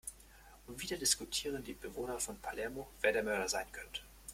[0.65, 4.01] Und wieder diskutieren die Bewohner von Palermo, wer der Mörder sein könnte.